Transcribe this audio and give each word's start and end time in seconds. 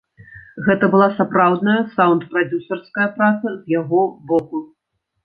Гэта 0.67 0.85
была 0.93 1.09
сапраўдная 1.17 1.75
саўнд-прадзюсарская 1.97 3.05
праца 3.19 3.55
з 3.59 3.73
яго 3.81 4.01
боку. 4.33 4.65